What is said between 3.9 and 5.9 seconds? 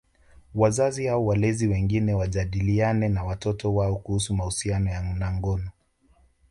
kuhusu mahusiano na ngono